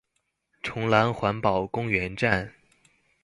[0.63, 2.55] 崇蘭環保公園站